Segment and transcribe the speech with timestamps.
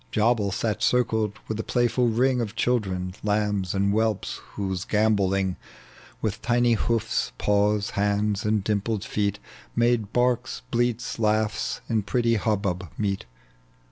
[0.11, 5.57] Jabal sat circled with a playful ring Of children, lambs and whelps, whose gambolling,
[6.23, 9.37] With tiny hoofs, paws, hands, and dimpled feet.
[9.75, 13.27] Made barks, bleats, laughs, in pretty hubbub meet.